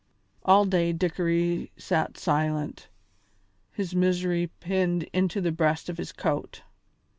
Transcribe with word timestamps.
All 0.41 0.65
day 0.65 0.93
Dickory 0.93 1.71
sat 1.77 2.17
silent, 2.17 2.87
his 3.71 3.93
misery 3.93 4.49
pinned 4.59 5.03
into 5.13 5.41
the 5.41 5.51
breast 5.51 5.89
of 5.89 5.99
his 5.99 6.11
coat. 6.11 6.63